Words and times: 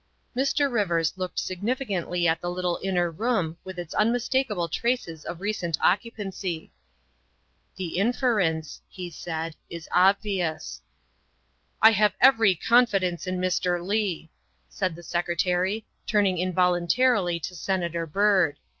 Mr. 0.35 0.67
Rivers 0.67 1.13
looked 1.15 1.37
significantly 1.37 2.27
at 2.27 2.41
the 2.41 2.49
little 2.49 2.79
inner 2.81 3.11
room 3.11 3.57
with 3.63 3.77
its 3.77 3.93
unmistakable 3.93 4.67
traces 4.67 5.25
of 5.25 5.39
recent 5.41 5.77
occupancy. 5.79 6.71
''The 7.77 7.97
inference, 7.99 8.81
''he 8.89 9.11
said, 9.11 9.55
''is 9.77 9.87
obvious. 9.91 10.81
''"I 11.83 11.91
have 11.91 12.15
every 12.19 12.55
confidence 12.55 13.27
in 13.27 13.37
Mr. 13.37 13.79
Leigh," 13.79 14.31
said 14.69 14.95
the 14.95 15.03
Secretary, 15.03 15.85
turning 16.07 16.39
involuntarily 16.39 17.39
to 17.41 17.53
Senator 17.53 18.07
Byrd. 18.07 18.57